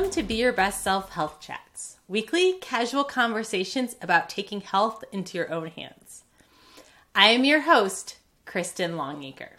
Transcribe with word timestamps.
Welcome 0.00 0.14
to 0.14 0.22
Be 0.22 0.36
Your 0.36 0.54
Best 0.54 0.82
Self 0.82 1.10
Health 1.10 1.42
Chats, 1.42 1.98
weekly 2.08 2.54
casual 2.62 3.04
conversations 3.04 3.96
about 4.00 4.30
taking 4.30 4.62
health 4.62 5.04
into 5.12 5.36
your 5.36 5.52
own 5.52 5.66
hands. 5.66 6.24
I 7.14 7.26
am 7.26 7.44
your 7.44 7.60
host, 7.60 8.16
Kristen 8.46 8.96
Longacre. 8.96 9.58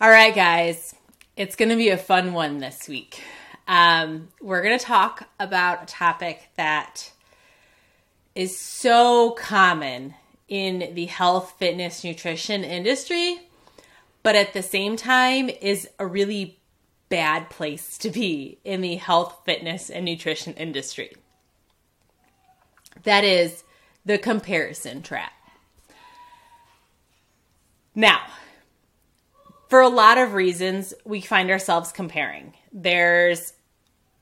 All 0.00 0.08
right, 0.08 0.32
guys, 0.32 0.94
it's 1.36 1.56
going 1.56 1.70
to 1.70 1.76
be 1.76 1.88
a 1.88 1.98
fun 1.98 2.34
one 2.34 2.58
this 2.58 2.86
week. 2.86 3.20
Um, 3.66 4.28
we're 4.40 4.62
going 4.62 4.78
to 4.78 4.84
talk 4.84 5.28
about 5.40 5.82
a 5.82 5.86
topic 5.86 6.50
that 6.54 7.10
is 8.36 8.56
so 8.56 9.32
common 9.32 10.14
in 10.46 10.94
the 10.94 11.06
health, 11.06 11.56
fitness, 11.58 12.04
nutrition 12.04 12.62
industry, 12.62 13.40
but 14.22 14.36
at 14.36 14.52
the 14.52 14.62
same 14.62 14.96
time 14.96 15.48
is 15.48 15.88
a 15.98 16.06
really 16.06 16.60
bad 17.14 17.48
place 17.48 17.96
to 17.96 18.10
be 18.10 18.58
in 18.64 18.80
the 18.80 18.96
health, 18.96 19.42
fitness, 19.44 19.88
and 19.88 20.04
nutrition 20.04 20.52
industry. 20.54 21.12
That 23.04 23.22
is 23.22 23.62
the 24.04 24.18
comparison 24.18 25.00
trap. 25.00 25.30
Now, 27.94 28.20
for 29.68 29.80
a 29.80 29.88
lot 29.88 30.18
of 30.18 30.32
reasons, 30.32 30.92
we 31.04 31.20
find 31.20 31.52
ourselves 31.52 31.92
comparing. 31.92 32.54
There's 32.72 33.52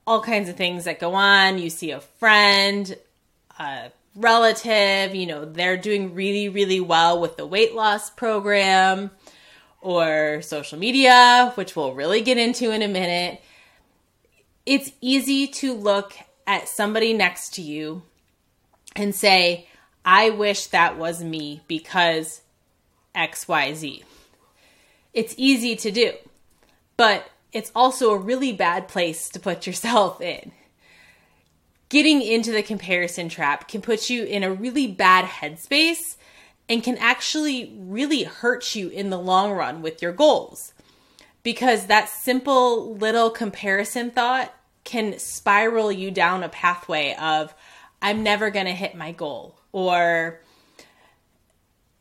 all 0.05 0.21
kinds 0.21 0.47
of 0.47 0.55
things 0.55 0.83
that 0.83 0.99
go 0.99 1.15
on. 1.15 1.57
You 1.57 1.71
see 1.71 1.89
a 1.89 1.99
friend, 1.99 2.95
a 3.57 3.91
relative, 4.15 5.15
you 5.15 5.25
know, 5.25 5.45
they're 5.45 5.77
doing 5.77 6.13
really, 6.13 6.47
really 6.47 6.79
well 6.79 7.19
with 7.19 7.37
the 7.37 7.47
weight 7.47 7.73
loss 7.73 8.11
program 8.11 9.09
or 9.83 10.41
social 10.41 10.79
media, 10.79 11.51
which 11.55 11.75
we'll 11.75 11.93
really 11.93 12.21
get 12.21 12.37
into 12.37 12.71
in 12.71 12.81
a 12.81 12.87
minute. 12.87 13.41
It's 14.65 14.91
easy 15.01 15.45
to 15.47 15.73
look 15.73 16.13
at 16.47 16.67
somebody 16.67 17.13
next 17.13 17.53
to 17.55 17.61
you 17.61 18.03
and 18.95 19.13
say, 19.13 19.67
I 20.05 20.29
wish 20.29 20.67
that 20.67 20.97
was 20.97 21.23
me 21.23 21.61
because 21.67 22.41
XYZ. 23.15 24.03
It's 25.13 25.35
easy 25.37 25.75
to 25.75 25.91
do, 25.91 26.13
but 26.97 27.29
it's 27.51 27.71
also 27.75 28.11
a 28.11 28.17
really 28.17 28.51
bad 28.51 28.87
place 28.87 29.29
to 29.29 29.39
put 29.39 29.67
yourself 29.67 30.21
in. 30.21 30.51
Getting 31.89 32.21
into 32.21 32.51
the 32.51 32.63
comparison 32.63 33.29
trap 33.29 33.67
can 33.67 33.81
put 33.81 34.09
you 34.09 34.23
in 34.23 34.43
a 34.43 34.51
really 34.51 34.87
bad 34.87 35.25
headspace 35.25 36.15
and 36.69 36.83
can 36.83 36.97
actually 36.97 37.73
really 37.77 38.23
hurt 38.23 38.75
you 38.75 38.89
in 38.89 39.09
the 39.09 39.19
long 39.19 39.51
run 39.51 39.81
with 39.81 40.01
your 40.01 40.13
goals. 40.13 40.73
Because 41.43 41.87
that 41.87 42.09
simple 42.09 42.95
little 42.95 43.29
comparison 43.29 44.11
thought 44.11 44.53
can 44.83 45.19
spiral 45.19 45.91
you 45.91 46.09
down 46.09 46.43
a 46.43 46.49
pathway 46.49 47.15
of, 47.19 47.53
I'm 48.01 48.23
never 48.23 48.49
going 48.49 48.65
to 48.65 48.71
hit 48.71 48.95
my 48.95 49.11
goal, 49.11 49.59
or 49.71 50.41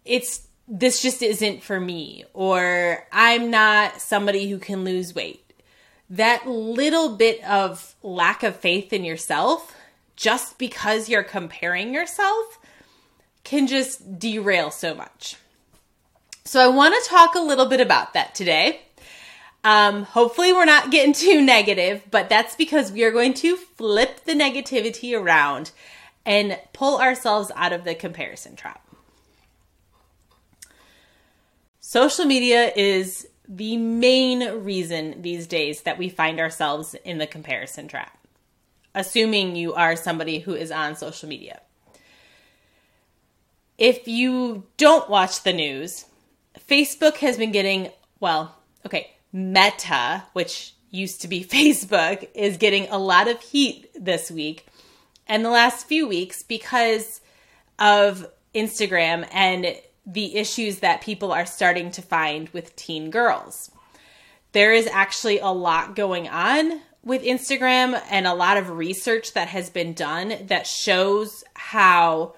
it's 0.05 0.47
this 0.69 1.03
just 1.03 1.23
isn't 1.23 1.63
for 1.63 1.79
me, 1.79 2.25
or 2.33 3.05
I'm 3.11 3.51
not 3.51 4.01
somebody 4.01 4.49
who 4.49 4.59
can 4.59 4.85
lose 4.85 5.15
weight 5.15 5.43
that 6.13 6.47
little 6.47 7.17
bit 7.17 7.43
of 7.43 7.97
lack 8.03 8.43
of 8.43 8.55
faith 8.55 8.93
in 8.93 9.03
yourself 9.03 9.75
just 10.15 10.59
because 10.59 11.09
you're 11.09 11.23
comparing 11.23 11.95
yourself 11.95 12.59
can 13.45 13.67
just 13.67 14.19
derail 14.19 14.71
so 14.71 14.95
much. 14.95 15.37
So, 16.45 16.61
I 16.61 16.69
want 16.69 16.95
to 16.95 17.11
talk 17.11 17.35
a 17.35 17.41
little 17.41 17.67
bit 17.67 17.81
about 17.81 18.15
that 18.15 18.35
today. 18.35 18.83
Um, 19.65 20.03
hopefully, 20.05 20.53
we're 20.53 20.65
not 20.65 20.91
getting 20.91 21.13
too 21.15 21.41
negative, 21.41 22.03
but 22.11 22.29
that's 22.29 22.57
because 22.57 22.93
we 22.93 23.05
are 23.05 23.13
going 23.13 23.35
to 23.35 23.57
flip 23.57 24.25
the 24.25 24.33
negativity 24.33 25.19
around 25.19 25.71
and 26.25 26.59
pull 26.73 26.99
ourselves 26.99 27.51
out 27.57 27.73
of 27.73 27.85
the 27.85 27.95
comparison 27.95 28.57
trap. 28.57 28.87
Social 31.81 32.25
media 32.25 32.73
is 32.75 33.29
the 33.49 33.77
main 33.77 34.63
reason 34.63 35.21
these 35.21 35.47
days 35.47 35.83
that 35.83 35.99
we 35.99 36.09
find 36.09 36.41
ourselves 36.41 36.95
in 37.05 37.19
the 37.19 37.27
comparison 37.27 37.89
trap, 37.89 38.17
assuming 38.95 39.57
you 39.57 39.75
are 39.75 39.97
somebody 39.97 40.39
who 40.39 40.55
is 40.55 40.71
on 40.71 40.97
social 40.97 41.29
media. 41.29 41.61
If 43.83 44.07
you 44.07 44.63
don't 44.77 45.11
watch 45.11 45.43
the 45.43 45.53
news, 45.53 46.05
Facebook 46.69 47.17
has 47.17 47.37
been 47.37 47.51
getting, 47.51 47.91
well, 48.21 48.55
okay, 48.87 49.11
Meta, 49.33 50.23
which 50.35 50.75
used 50.93 51.23
to 51.23 51.27
be 51.27 51.43
Facebook, 51.45 52.29
is 52.33 52.59
getting 52.59 52.89
a 52.91 52.99
lot 52.99 53.27
of 53.27 53.41
heat 53.41 53.91
this 53.97 54.31
week 54.31 54.69
and 55.27 55.45
the 55.45 55.51
last 55.51 55.89
few 55.89 56.07
weeks 56.07 56.45
because 56.45 57.23
of 57.77 58.25
Instagram 58.55 59.27
and 59.33 59.75
the 60.07 60.37
issues 60.37 60.79
that 60.79 61.01
people 61.01 61.33
are 61.33 61.45
starting 61.45 61.91
to 61.91 62.03
find 62.03 62.51
with 62.51 62.77
teen 62.77 63.11
girls. 63.11 63.69
There 64.53 64.73
is 64.73 64.87
actually 64.87 65.41
a 65.41 65.49
lot 65.49 65.97
going 65.97 66.29
on 66.29 66.83
with 67.03 67.25
Instagram 67.25 68.01
and 68.09 68.29
a 68.29 68.35
lot 68.35 68.59
of 68.59 68.71
research 68.71 69.33
that 69.33 69.49
has 69.49 69.71
been 69.71 69.93
done 69.93 70.47
that 70.47 70.69
shows 70.69 71.43
how 71.55 72.37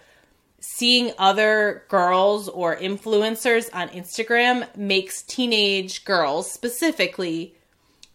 seeing 0.66 1.12
other 1.18 1.84
girls 1.88 2.48
or 2.48 2.74
influencers 2.74 3.68
on 3.74 3.86
Instagram 3.90 4.74
makes 4.74 5.20
teenage 5.20 6.06
girls 6.06 6.50
specifically 6.50 7.54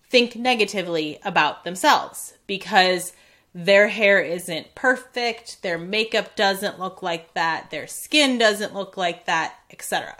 think 0.10 0.36
negatively 0.36 1.20
about 1.24 1.64
themselves 1.64 2.34
because 2.48 3.14
their 3.54 3.88
hair 3.88 4.20
isn't 4.20 4.74
perfect, 4.74 5.62
their 5.62 5.78
makeup 5.78 6.36
doesn't 6.36 6.80
look 6.80 7.04
like 7.04 7.36
that, 7.36 7.70
their 7.70 7.86
skin 7.86 8.40
doesn't 8.40 8.74
look 8.74 8.98
like 8.98 9.26
that, 9.26 9.54
etc. 9.70 10.18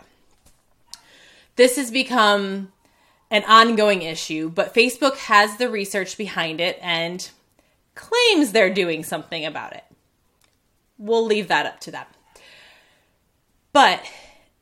This 1.56 1.74
has 1.74 1.90
become 1.90 2.72
an 3.28 3.42
ongoing 3.48 4.02
issue, 4.02 4.48
but 4.48 4.72
Facebook 4.72 5.16
has 5.16 5.56
the 5.56 5.68
research 5.68 6.16
behind 6.16 6.60
it 6.60 6.78
and 6.80 7.28
claims 7.96 8.52
they're 8.52 8.72
doing 8.72 9.02
something 9.02 9.44
about 9.44 9.72
it. 9.74 9.84
We'll 10.96 11.26
leave 11.26 11.48
that 11.48 11.66
up 11.66 11.80
to 11.80 11.90
them. 11.90 12.06
But 13.72 14.02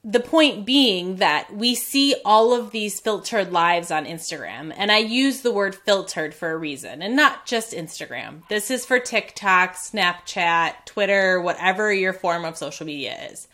the 0.05 0.21
point 0.21 0.65
being 0.65 1.17
that 1.17 1.55
we 1.55 1.75
see 1.75 2.15
all 2.25 2.55
of 2.55 2.71
these 2.71 3.01
filtered 3.01 3.53
lives 3.53 3.91
on 3.91 4.07
Instagram, 4.07 4.73
and 4.77 4.93
I 4.93 4.99
use 4.99 5.41
the 5.41 5.53
word 5.53 5.75
filtered 5.75 6.35
for 6.35 6.51
a 6.51 6.57
reason, 6.57 7.03
and 7.03 7.17
not 7.17 7.47
just 7.47 7.73
Instagram. 7.73 8.47
This 8.49 8.71
is 8.71 8.87
for 8.87 8.99
TikTok, 8.99 9.75
Snapchat, 9.75 10.87
Twitter, 10.87 11.41
whatever 11.41 11.93
your 11.93 12.13
form 12.13 12.45
of 12.45 12.57
social 12.57 12.87
media 12.87 13.19
is. 13.31 13.49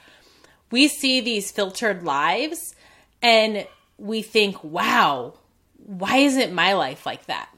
We 0.70 0.88
see 0.88 1.20
these 1.20 1.50
filtered 1.50 2.02
lives 2.02 2.74
and 3.22 3.66
we 3.96 4.22
think, 4.22 4.62
wow, 4.62 5.34
why 5.76 6.18
isn't 6.18 6.52
my 6.52 6.74
life 6.74 7.06
like 7.06 7.26
that? 7.26 7.48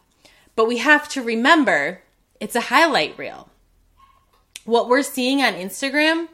But 0.55 0.69
we 0.69 0.78
have 0.78 1.09
to 1.11 1.23
remember 1.23 2.03
it's 2.41 2.57
a 2.57 2.61
highlight 2.63 3.19
reel. 3.19 3.49
What 4.65 4.89
we're 4.89 5.03
seeing 5.03 5.43
on 5.43 5.55
Instagram 5.55 6.28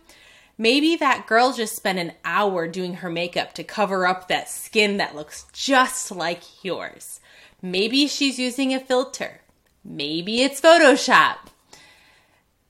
Maybe 0.63 0.95
that 0.95 1.27
girl 1.27 1.53
just 1.53 1.75
spent 1.75 1.99
an 1.99 2.13
hour 2.25 2.69
doing 2.69 2.95
her 2.95 3.11
makeup 3.11 3.53
to 3.55 3.65
cover 3.65 4.07
up 4.07 4.29
that 4.29 4.49
skin 4.49 4.97
that 4.99 5.17
looks 5.17 5.47
just 5.53 6.13
like 6.13 6.63
yours. 6.63 7.19
Maybe 7.61 8.07
she's 8.07 8.39
using 8.39 8.73
a 8.73 8.79
filter. 8.79 9.41
Maybe 9.85 10.41
it's 10.41 10.61
Photoshop. 10.61 11.49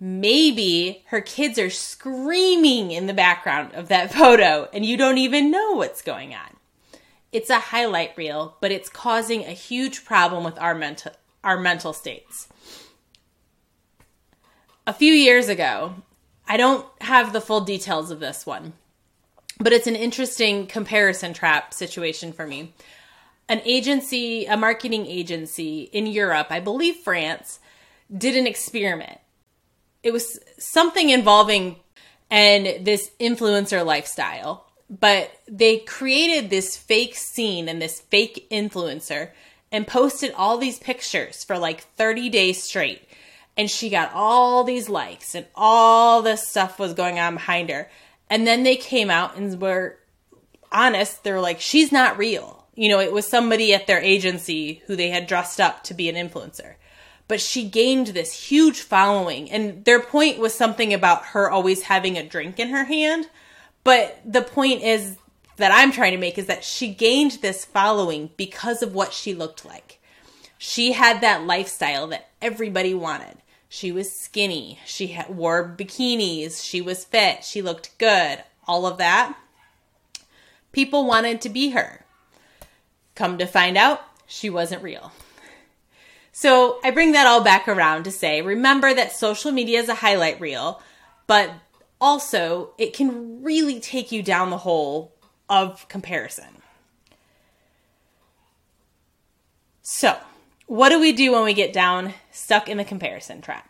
Maybe 0.00 1.04
her 1.08 1.20
kids 1.20 1.58
are 1.58 1.68
screaming 1.68 2.92
in 2.92 3.08
the 3.08 3.12
background 3.12 3.74
of 3.74 3.88
that 3.88 4.10
photo 4.14 4.70
and 4.72 4.86
you 4.86 4.96
don't 4.96 5.18
even 5.18 5.50
know 5.50 5.72
what's 5.72 6.00
going 6.00 6.32
on. 6.32 6.56
It's 7.30 7.50
a 7.50 7.58
highlight 7.58 8.16
reel, 8.16 8.56
but 8.62 8.72
it's 8.72 8.88
causing 8.88 9.44
a 9.44 9.48
huge 9.48 10.06
problem 10.06 10.44
with 10.44 10.58
our 10.58 10.74
mental 10.74 11.12
our 11.44 11.60
mental 11.60 11.92
states. 11.92 12.48
A 14.86 14.94
few 14.94 15.12
years 15.12 15.50
ago, 15.50 15.96
I 16.52 16.58
don't 16.58 16.86
have 17.00 17.32
the 17.32 17.40
full 17.40 17.62
details 17.62 18.10
of 18.10 18.20
this 18.20 18.44
one, 18.44 18.74
but 19.58 19.72
it's 19.72 19.86
an 19.86 19.96
interesting 19.96 20.66
comparison 20.66 21.32
trap 21.32 21.72
situation 21.72 22.34
for 22.34 22.46
me. 22.46 22.74
An 23.48 23.62
agency, 23.64 24.44
a 24.44 24.54
marketing 24.54 25.06
agency 25.06 25.84
in 25.94 26.06
Europe, 26.06 26.48
I 26.50 26.60
believe 26.60 26.96
France, 26.96 27.58
did 28.14 28.36
an 28.36 28.46
experiment. 28.46 29.18
It 30.02 30.12
was 30.12 30.40
something 30.58 31.08
involving 31.08 31.76
and 32.30 32.84
this 32.84 33.12
influencer 33.18 33.82
lifestyle, 33.82 34.66
but 34.90 35.30
they 35.48 35.78
created 35.78 36.50
this 36.50 36.76
fake 36.76 37.14
scene 37.16 37.66
and 37.66 37.80
this 37.80 37.98
fake 37.98 38.46
influencer 38.50 39.30
and 39.70 39.86
posted 39.86 40.32
all 40.36 40.58
these 40.58 40.78
pictures 40.78 41.44
for 41.44 41.56
like 41.56 41.80
30 41.96 42.28
days 42.28 42.62
straight 42.62 43.08
and 43.56 43.70
she 43.70 43.90
got 43.90 44.12
all 44.14 44.64
these 44.64 44.88
likes 44.88 45.34
and 45.34 45.46
all 45.54 46.22
this 46.22 46.48
stuff 46.48 46.78
was 46.78 46.94
going 46.94 47.18
on 47.18 47.34
behind 47.34 47.70
her. 47.70 47.90
And 48.30 48.46
then 48.46 48.62
they 48.62 48.76
came 48.76 49.10
out 49.10 49.36
and 49.36 49.60
were 49.60 49.98
honest. 50.70 51.22
They 51.22 51.32
were 51.32 51.40
like, 51.40 51.60
she's 51.60 51.92
not 51.92 52.16
real. 52.16 52.66
You 52.74 52.88
know, 52.88 53.00
it 53.00 53.12
was 53.12 53.26
somebody 53.26 53.74
at 53.74 53.86
their 53.86 54.00
agency 54.00 54.82
who 54.86 54.96
they 54.96 55.10
had 55.10 55.26
dressed 55.26 55.60
up 55.60 55.84
to 55.84 55.94
be 55.94 56.08
an 56.08 56.16
influencer. 56.16 56.74
But 57.28 57.40
she 57.40 57.68
gained 57.68 58.08
this 58.08 58.48
huge 58.48 58.80
following. 58.80 59.50
And 59.50 59.84
their 59.84 60.00
point 60.00 60.38
was 60.38 60.54
something 60.54 60.94
about 60.94 61.26
her 61.26 61.50
always 61.50 61.82
having 61.82 62.16
a 62.16 62.26
drink 62.26 62.58
in 62.58 62.70
her 62.70 62.84
hand. 62.84 63.28
But 63.84 64.20
the 64.24 64.42
point 64.42 64.82
is 64.82 65.18
that 65.56 65.72
I'm 65.72 65.92
trying 65.92 66.12
to 66.12 66.18
make 66.18 66.38
is 66.38 66.46
that 66.46 66.64
she 66.64 66.92
gained 66.92 67.32
this 67.42 67.64
following 67.64 68.30
because 68.36 68.82
of 68.82 68.94
what 68.94 69.12
she 69.12 69.34
looked 69.34 69.64
like. 69.64 70.00
She 70.56 70.92
had 70.92 71.20
that 71.20 71.44
lifestyle 71.44 72.06
that 72.08 72.30
everybody 72.42 72.92
wanted. 72.92 73.38
She 73.68 73.90
was 73.90 74.12
skinny. 74.12 74.78
She 74.84 75.18
wore 75.28 75.74
bikinis. 75.76 76.62
She 76.62 76.82
was 76.82 77.04
fit. 77.04 77.44
She 77.44 77.62
looked 77.62 77.96
good. 77.96 78.44
All 78.66 78.86
of 78.86 78.98
that. 78.98 79.34
People 80.72 81.06
wanted 81.06 81.40
to 81.40 81.48
be 81.48 81.70
her. 81.70 82.04
Come 83.14 83.38
to 83.38 83.46
find 83.46 83.76
out, 83.76 84.02
she 84.26 84.50
wasn't 84.50 84.82
real. 84.82 85.12
So 86.32 86.80
I 86.82 86.90
bring 86.90 87.12
that 87.12 87.26
all 87.26 87.42
back 87.42 87.68
around 87.68 88.04
to 88.04 88.10
say 88.10 88.40
remember 88.40 88.92
that 88.94 89.12
social 89.12 89.52
media 89.52 89.80
is 89.80 89.88
a 89.88 89.94
highlight 89.94 90.40
reel, 90.40 90.82
but 91.26 91.50
also 92.00 92.72
it 92.78 92.94
can 92.94 93.42
really 93.42 93.80
take 93.80 94.10
you 94.10 94.22
down 94.22 94.50
the 94.50 94.58
hole 94.58 95.12
of 95.48 95.86
comparison. 95.88 96.62
So, 99.82 100.16
what 100.72 100.88
do 100.88 100.98
we 100.98 101.12
do 101.12 101.32
when 101.32 101.44
we 101.44 101.52
get 101.52 101.70
down 101.70 102.14
stuck 102.30 102.66
in 102.66 102.78
the 102.78 102.84
comparison 102.84 103.42
trap? 103.42 103.68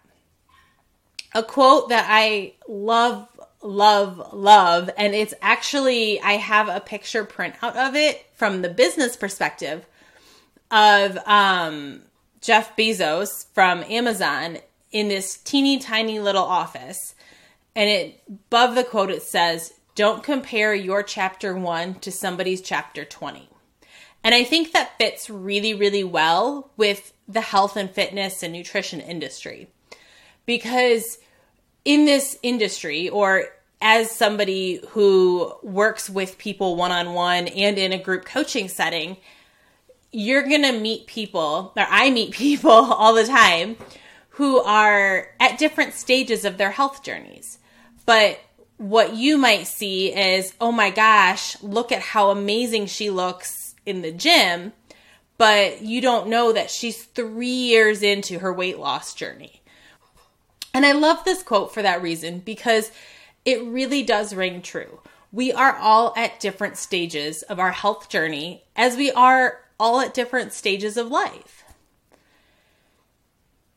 A 1.34 1.43
quote 1.43 1.88
that 1.88 2.06
I 2.08 2.52
love, 2.69 3.26
love, 3.60 4.32
love, 4.32 4.88
and 4.96 5.12
it's 5.12 5.34
actually, 5.43 6.20
I 6.20 6.34
have 6.34 6.69
a 6.69 6.78
picture 6.78 7.25
printout 7.25 7.75
of 7.75 7.96
it 7.96 8.25
from 8.37 8.62
the 8.62 8.69
business 8.69 9.16
perspective 9.16 9.84
of 10.70 11.19
um, 11.26 12.02
Jeff 12.40 12.76
Bezos 12.76 13.46
from 13.52 13.82
Amazon 13.82 14.58
in 14.93 15.08
this 15.08 15.38
teeny 15.38 15.81
tiny 15.81 16.20
little 16.20 16.44
office. 16.44 17.16
And 17.75 17.90
it 17.90 18.20
above 18.28 18.76
the 18.76 18.84
quote 18.84 19.10
it 19.10 19.22
says, 19.22 19.72
"Don't 19.96 20.22
compare 20.22 20.72
your 20.72 21.02
chapter 21.02 21.56
1 21.56 21.94
to 21.96 22.12
somebody's 22.12 22.60
chapter 22.60 23.05
20." 23.05 23.48
And 24.24 24.34
I 24.34 24.44
think 24.44 24.72
that 24.72 24.98
fits 24.98 25.28
really 25.28 25.74
really 25.74 26.04
well 26.04 26.70
with 26.76 27.12
the 27.28 27.40
health 27.40 27.76
and 27.76 27.90
fitness 27.90 28.42
and 28.42 28.52
nutrition 28.52 29.00
industry. 29.00 29.69
Because 30.46 31.19
in 31.84 32.04
this 32.04 32.38
industry 32.42 33.08
or 33.08 33.46
as 33.80 34.10
somebody 34.10 34.80
who 34.90 35.52
works 35.62 36.08
with 36.08 36.38
people 36.38 36.76
one 36.76 36.92
on 36.92 37.14
one 37.14 37.48
and 37.48 37.78
in 37.78 37.92
a 37.92 37.98
group 37.98 38.24
coaching 38.24 38.69
setting, 38.69 39.16
you're 40.12 40.46
going 40.46 40.62
to 40.62 40.78
meet 40.78 41.06
people, 41.06 41.72
or 41.76 41.86
I 41.88 42.10
meet 42.10 42.30
people 42.32 42.70
all 42.70 43.14
the 43.14 43.26
time 43.26 43.76
who 44.36 44.60
are 44.60 45.28
at 45.40 45.58
different 45.58 45.94
stages 45.94 46.44
of 46.44 46.58
their 46.58 46.70
health 46.70 47.02
journeys. 47.02 47.58
But 48.06 48.40
what 48.78 49.14
you 49.14 49.36
might 49.36 49.66
see 49.66 50.14
is, 50.14 50.54
oh 50.60 50.72
my 50.72 50.90
gosh, 50.90 51.60
look 51.62 51.92
at 51.92 52.00
how 52.00 52.30
amazing 52.30 52.86
she 52.86 53.10
looks 53.10 53.61
in 53.87 54.02
the 54.02 54.12
gym. 54.12 54.73
But 55.38 55.82
you 55.82 56.00
don't 56.00 56.29
know 56.29 56.52
that 56.52 56.70
she's 56.70 57.02
three 57.02 57.46
years 57.49 58.02
into 58.02 58.38
her 58.38 58.52
weight 58.52 58.79
loss 58.79 59.14
journey. 59.14 59.62
And 60.75 60.87
I 60.87 60.93
love 60.93 61.25
this 61.25 61.43
quote 61.43 61.75
for 61.75 61.82
that 61.82 62.02
reason 62.02 62.38
because 62.38 62.93
it 63.44 63.62
really 63.62 64.02
does 64.02 64.34
ring 64.34 64.62
true. 64.62 65.00
We 65.31 65.52
are 65.52 65.76
all 65.76 66.12
at 66.17 66.40
different 66.40 66.76
stages 66.76 67.43
of 67.43 67.58
our 67.58 67.73
health 67.73 68.08
journey 68.08 68.64
as 68.76 68.96
we 68.96 69.11
are 69.12 69.61
all 69.81 70.00
at 70.00 70.14
different 70.14 70.52
stages 70.52 70.96
of 70.96 71.08
life. 71.08 71.64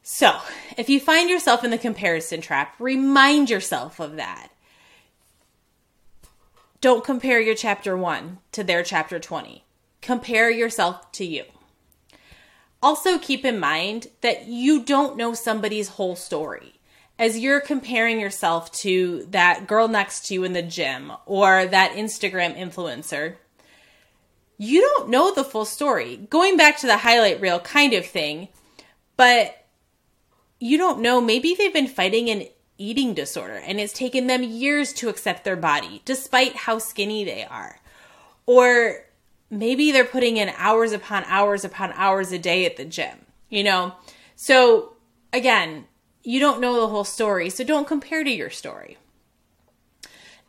So, 0.04 0.38
if 0.78 0.88
you 0.88 1.00
find 1.00 1.32
yourself 1.32 1.64
in 1.64 1.72
the 1.72 1.80
comparison 1.80 2.40
trap, 2.40 2.76
remind 2.78 3.50
yourself 3.50 4.00
of 4.00 4.18
that. 4.18 4.50
Don't 6.80 7.04
compare 7.04 7.42
your 7.42 7.56
chapter 7.56 7.98
1 7.98 8.38
to 8.52 8.64
their 8.64 8.84
chapter 8.84 9.18
20. 9.18 9.65
Compare 10.06 10.52
yourself 10.52 11.12
to 11.14 11.26
you. 11.26 11.46
Also, 12.80 13.18
keep 13.18 13.44
in 13.44 13.60
mind 13.60 14.06
that 14.22 14.46
you 14.46 14.84
don't 14.84 15.18
know 15.18 15.34
somebody's 15.34 15.88
whole 15.88 16.16
story. 16.16 16.74
As 17.18 17.40
you're 17.40 17.60
comparing 17.60 18.20
yourself 18.20 18.72
to 18.84 19.26
that 19.32 19.66
girl 19.66 19.88
next 19.88 20.28
to 20.28 20.36
you 20.36 20.44
in 20.44 20.54
the 20.54 20.62
gym 20.62 21.12
or 21.26 21.66
that 21.66 21.94
Instagram 21.94 22.56
influencer, 22.56 23.38
you 24.60 24.80
don't 24.82 25.10
know 25.10 25.34
the 25.34 25.44
full 25.44 25.66
story. 25.66 26.18
Going 26.30 26.56
back 26.56 26.78
to 26.82 26.86
the 26.86 26.98
highlight 26.98 27.42
reel 27.42 27.60
kind 27.60 27.94
of 27.94 28.06
thing, 28.06 28.50
but 29.18 29.66
you 30.60 30.78
don't 30.78 31.02
know. 31.02 31.20
Maybe 31.20 31.56
they've 31.56 31.74
been 31.74 31.88
fighting 31.88 32.30
an 32.30 32.46
eating 32.78 33.16
disorder 33.16 33.56
and 33.56 33.80
it's 33.80 33.92
taken 33.92 34.28
them 34.28 34.44
years 34.44 34.94
to 34.94 35.10
accept 35.10 35.46
their 35.46 35.56
body, 35.56 36.04
despite 36.06 36.56
how 36.56 36.78
skinny 36.78 37.24
they 37.24 37.44
are. 37.44 37.80
Or 38.46 39.06
maybe 39.50 39.92
they're 39.92 40.06
putting 40.06 40.38
in 40.38 40.50
hours 40.58 40.92
upon 40.92 41.24
hours 41.26 41.64
upon 41.64 41.94
hours 41.94 42.32
a 42.32 42.40
day 42.40 42.66
at 42.66 42.78
the 42.78 42.86
gym, 42.86 43.18
you 43.50 43.64
know? 43.64 43.94
So, 44.36 44.94
again, 45.32 45.86
you 46.24 46.40
don't 46.40 46.62
know 46.62 46.80
the 46.82 46.88
whole 46.88 47.04
story, 47.04 47.50
so 47.50 47.64
don't 47.64 47.88
compare 47.88 48.24
to 48.24 48.32
your 48.32 48.50
story. 48.50 48.98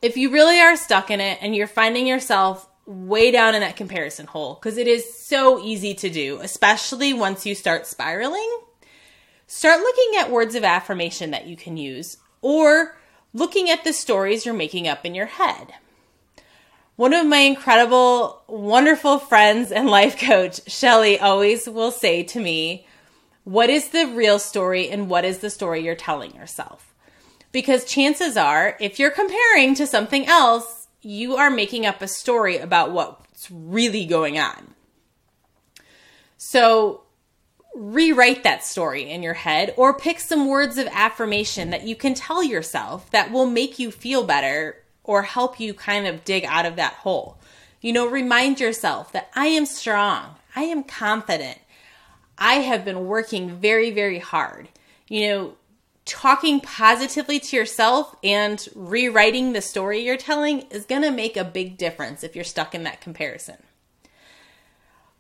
If 0.03 0.17
you 0.17 0.31
really 0.31 0.61
are 0.61 0.77
stuck 0.77 1.11
in 1.11 1.21
it 1.21 1.39
and 1.41 1.55
you're 1.55 1.67
finding 1.67 2.07
yourself 2.07 2.69
way 2.87 3.31
down 3.31 3.55
in 3.55 3.61
that 3.61 3.77
comparison 3.77 4.27
hole 4.27 4.55
because 4.55 4.79
it 4.79 4.87
is 4.87 5.13
so 5.19 5.59
easy 5.63 5.95
to 5.95 6.09
do, 6.09 6.39
especially 6.41 7.13
once 7.13 7.45
you 7.45 7.55
start 7.55 7.87
spiraling. 7.87 8.61
Start 9.49 9.81
looking 9.81 10.19
at 10.19 10.31
words 10.31 10.55
of 10.55 10.65
affirmation 10.65 11.31
that 11.31 11.47
you 11.47 11.57
can 11.57 11.77
use 11.77 12.19
or 12.43 12.97
looking 13.33 13.71
at 13.71 13.85
the 13.85 13.93
stories 13.93 14.45
you're 14.45 14.55
making 14.55 14.89
up 14.89 15.05
in 15.05 15.15
your 15.15 15.27
head. 15.27 15.75
One 16.97 17.13
of 17.13 17.27
my 17.27 17.41
incredible, 17.41 18.43
wonderful 18.47 19.19
friends 19.19 19.71
and 19.71 19.89
life 19.91 20.19
coach, 20.19 20.63
Shelly, 20.67 21.21
always 21.21 21.69
will 21.69 21.91
say 21.91 22.23
to 22.23 22.41
me, 22.41 22.87
What 23.45 23.69
is 23.69 23.91
the 23.91 24.07
real 24.07 24.39
story 24.39 24.89
and 24.89 25.11
what 25.11 25.27
is 25.27 25.39
the 25.39 25.51
story 25.51 25.85
you're 25.85 25.95
telling 25.95 26.35
yourself? 26.35 26.95
Because 27.53 27.85
chances 27.85 28.39
are, 28.39 28.79
if 28.81 28.99
you're 28.99 29.11
comparing 29.11 29.75
to 29.75 29.87
something 29.87 30.27
else, 30.27 30.89
you 31.03 31.37
are 31.37 31.51
making 31.51 31.85
up 31.85 32.01
a 32.01 32.09
story 32.09 32.57
about 32.57 32.93
what's 32.93 33.51
really 33.51 34.07
going 34.07 34.39
on. 34.39 34.75
So 36.39 37.03
rewrite 37.75 38.43
that 38.45 38.65
story 38.65 39.11
in 39.11 39.23
your 39.23 39.35
head 39.35 39.75
or 39.77 39.99
pick 39.99 40.19
some 40.19 40.49
words 40.49 40.79
of 40.79 40.89
affirmation 40.91 41.69
that 41.71 41.83
you 41.83 41.95
can 41.95 42.15
tell 42.15 42.43
yourself 42.43 43.11
that 43.11 43.31
will 43.31 43.45
make 43.45 43.79
you 43.79 43.91
feel 43.91 44.25
better 44.25 44.83
or 45.07 45.23
help 45.23 45.59
you 45.59 45.73
kind 45.73 46.07
of 46.07 46.25
dig 46.25 46.45
out 46.45 46.67
of 46.67 46.77
that 46.77 46.93
hole. 46.95 47.39
You 47.81 47.93
know, 47.93 48.07
remind 48.07 48.61
yourself 48.61 49.13
that 49.13 49.31
I 49.35 49.47
am 49.47 49.65
strong, 49.65 50.35
I 50.55 50.63
am 50.63 50.83
confident, 50.83 51.59
I 52.39 52.55
have 52.55 52.85
been 52.85 53.07
working 53.07 53.57
very, 53.57 53.91
very 53.91 54.19
hard. 54.19 54.69
You 55.09 55.29
know, 55.29 55.55
talking 56.05 56.61
positively 56.61 57.41
to 57.41 57.57
yourself 57.57 58.15
and 58.23 58.69
rewriting 58.75 59.53
the 59.53 59.61
story 59.61 60.01
you're 60.01 60.17
telling 60.17 60.63
is 60.71 60.85
going 60.85 61.03
to 61.03 61.11
make 61.11 61.37
a 61.37 61.45
big 61.45 61.77
difference 61.77 62.23
if 62.23 62.35
you're 62.35 62.45
stuck 62.45 62.75
in 62.75 62.85
that 62.85 63.01
comparison. 63.01 63.57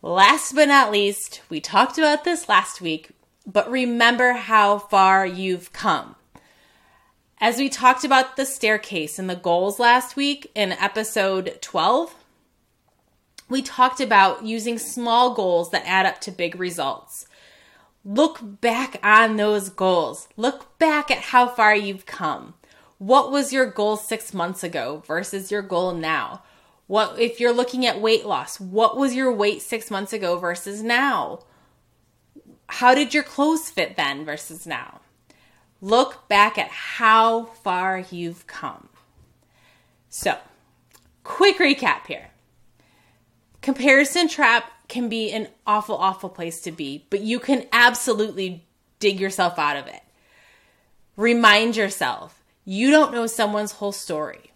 Last 0.02 0.54
but 0.54 0.68
not 0.68 0.92
least, 0.92 1.42
we 1.48 1.60
talked 1.60 1.98
about 1.98 2.24
this 2.24 2.48
last 2.48 2.80
week, 2.80 3.10
but 3.46 3.70
remember 3.70 4.32
how 4.32 4.78
far 4.78 5.26
you've 5.26 5.72
come. 5.72 6.14
As 7.38 7.58
we 7.58 7.68
talked 7.68 8.02
about 8.02 8.36
the 8.36 8.46
staircase 8.46 9.18
and 9.18 9.28
the 9.28 9.36
goals 9.36 9.78
last 9.78 10.16
week 10.16 10.50
in 10.54 10.72
episode 10.72 11.58
12, 11.60 12.14
we 13.50 13.60
talked 13.60 14.00
about 14.00 14.44
using 14.46 14.78
small 14.78 15.34
goals 15.34 15.70
that 15.70 15.86
add 15.86 16.06
up 16.06 16.18
to 16.22 16.30
big 16.30 16.58
results. 16.58 17.26
Look 18.06 18.38
back 18.62 18.98
on 19.02 19.36
those 19.36 19.68
goals. 19.68 20.28
Look 20.38 20.78
back 20.78 21.10
at 21.10 21.18
how 21.18 21.46
far 21.46 21.76
you've 21.76 22.06
come. 22.06 22.54
What 22.96 23.30
was 23.30 23.52
your 23.52 23.66
goal 23.66 23.98
six 23.98 24.32
months 24.32 24.64
ago 24.64 25.02
versus 25.06 25.50
your 25.50 25.60
goal 25.60 25.92
now? 25.92 26.42
What 26.86 27.20
if 27.20 27.38
you're 27.38 27.52
looking 27.52 27.84
at 27.84 28.00
weight 28.00 28.24
loss? 28.24 28.58
What 28.58 28.96
was 28.96 29.14
your 29.14 29.30
weight 29.30 29.60
six 29.60 29.90
months 29.90 30.14
ago 30.14 30.38
versus 30.38 30.82
now? 30.82 31.40
How 32.68 32.94
did 32.94 33.12
your 33.12 33.24
clothes 33.24 33.68
fit 33.68 33.98
then 33.98 34.24
versus 34.24 34.66
now? 34.66 35.00
Look 35.80 36.28
back 36.28 36.58
at 36.58 36.68
how 36.68 37.44
far 37.44 38.04
you've 38.10 38.46
come. 38.46 38.88
So, 40.08 40.38
quick 41.24 41.58
recap 41.58 42.06
here. 42.06 42.30
Comparison 43.60 44.28
trap 44.28 44.70
can 44.88 45.08
be 45.08 45.32
an 45.32 45.48
awful, 45.66 45.96
awful 45.96 46.28
place 46.28 46.60
to 46.62 46.72
be, 46.72 47.06
but 47.10 47.20
you 47.20 47.38
can 47.38 47.66
absolutely 47.72 48.64
dig 48.98 49.20
yourself 49.20 49.58
out 49.58 49.76
of 49.76 49.86
it. 49.86 50.00
Remind 51.16 51.76
yourself 51.76 52.42
you 52.64 52.90
don't 52.90 53.12
know 53.12 53.26
someone's 53.26 53.72
whole 53.72 53.92
story. 53.92 54.52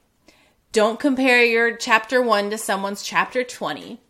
Don't 0.73 1.01
compare 1.01 1.45
your 1.45 1.77
chapter 1.77 2.23
one 2.23 2.51
to 2.51 2.59
someone's 2.59 3.03
chapter 3.03 3.43
20. 3.43 4.01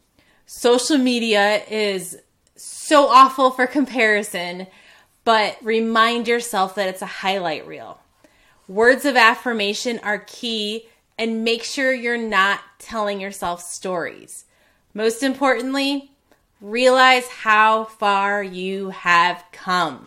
Social 0.47 0.99
media 0.99 1.63
is 1.71 2.19
so 2.57 3.07
awful 3.09 3.51
for 3.51 3.67
comparison, 3.67 4.67
but 5.25 5.57
remind 5.63 6.29
yourself 6.29 6.75
that 6.75 6.89
it's 6.89 7.03
a 7.03 7.07
highlight 7.07 7.67
reel. 7.67 8.01
Words 8.69 9.05
of 9.05 9.17
affirmation 9.17 9.99
are 10.03 10.19
key 10.19 10.89
and 11.19 11.45
make 11.45 11.65
sure 11.65 11.93
you're 11.93 12.17
not 12.17 12.61
telling 12.79 13.21
yourself 13.21 13.63
stories. 13.63 14.45
Most 14.95 15.23
importantly, 15.23 16.13
realize 16.61 17.27
how 17.29 17.85
far 17.85 18.43
you 18.43 18.91
have 18.91 19.45
come. 19.53 20.07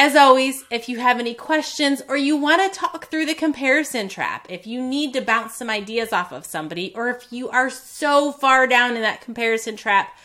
As 0.00 0.14
always, 0.14 0.64
if 0.70 0.88
you 0.88 0.98
have 1.00 1.18
any 1.18 1.34
questions 1.34 2.02
or 2.08 2.16
you 2.16 2.36
want 2.36 2.62
to 2.62 2.78
talk 2.78 3.06
through 3.10 3.26
the 3.26 3.34
comparison 3.34 4.08
trap, 4.08 4.46
if 4.48 4.64
you 4.64 4.80
need 4.80 5.12
to 5.14 5.20
bounce 5.20 5.56
some 5.56 5.68
ideas 5.68 6.12
off 6.12 6.30
of 6.30 6.46
somebody, 6.46 6.92
or 6.94 7.08
if 7.08 7.26
you 7.32 7.48
are 7.48 7.68
so 7.68 8.30
far 8.30 8.68
down 8.68 8.94
in 8.94 9.02
that 9.02 9.20
comparison 9.20 9.76
trap 9.76 10.16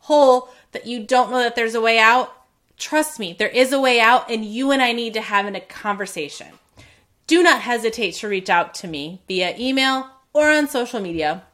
hole 0.00 0.48
that 0.72 0.86
you 0.86 1.04
don't 1.04 1.30
know 1.30 1.38
that 1.38 1.56
there's 1.56 1.74
a 1.74 1.80
way 1.80 1.98
out, 1.98 2.32
trust 2.76 3.18
me, 3.18 3.34
there 3.38 3.48
is 3.48 3.72
a 3.72 3.80
way 3.80 4.00
out, 4.00 4.30
and 4.30 4.44
you 4.44 4.70
and 4.70 4.82
I 4.82 4.92
need 4.92 5.14
to 5.14 5.20
have 5.20 5.46
a 5.46 5.60
conversation. 5.60 6.48
Do 7.26 7.42
not 7.42 7.62
hesitate 7.62 8.14
to 8.14 8.28
reach 8.28 8.50
out 8.50 8.74
to 8.74 8.88
me 8.88 9.20
via 9.28 9.56
email 9.56 10.08
or 10.32 10.50
on 10.50 10.68
social 10.68 11.00
media. 11.00 11.44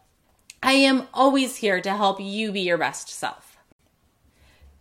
I 0.62 0.72
am 0.72 1.06
always 1.12 1.56
here 1.56 1.80
to 1.80 1.90
help 1.90 2.20
you 2.20 2.50
be 2.50 2.60
your 2.60 2.78
best 2.78 3.08
self. 3.08 3.58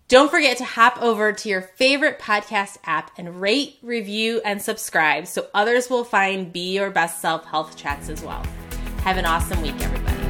Don't 0.07 0.29
forget 0.29 0.57
to 0.57 0.63
hop 0.63 1.01
over 1.01 1.33
to 1.33 1.49
your 1.49 1.61
favorite 1.61 2.19
podcast 2.19 2.77
app 2.85 3.11
and 3.17 3.41
rate, 3.41 3.77
review, 3.81 4.39
and 4.45 4.61
subscribe 4.61 5.25
so 5.25 5.47
others 5.53 5.89
will 5.89 6.03
find 6.03 6.53
Be 6.53 6.75
Your 6.75 6.91
Best 6.91 7.21
Self 7.21 7.45
Health 7.45 7.75
Chats 7.75 8.09
as 8.09 8.21
well. 8.21 8.45
Have 8.99 9.17
an 9.17 9.25
awesome 9.25 9.61
week, 9.63 9.75
everybody. 9.81 10.24